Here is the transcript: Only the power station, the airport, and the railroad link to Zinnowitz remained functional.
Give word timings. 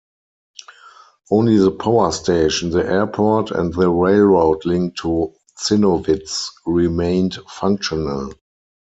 Only 1.29 1.59
the 1.59 1.69
power 1.69 2.11
station, 2.11 2.71
the 2.71 2.83
airport, 2.83 3.51
and 3.51 3.71
the 3.71 3.87
railroad 3.87 4.65
link 4.65 4.95
to 4.97 5.35
Zinnowitz 5.63 6.49
remained 6.65 7.35
functional. 7.47 8.33